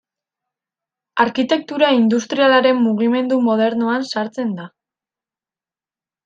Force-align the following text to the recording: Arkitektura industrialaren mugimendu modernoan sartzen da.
Arkitektura 1.23 1.89
industrialaren 1.97 2.81
mugimendu 2.87 3.39
modernoan 3.49 4.09
sartzen 4.15 4.57
da. 4.63 4.67